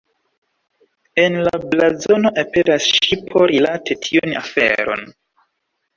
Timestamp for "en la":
1.23-1.59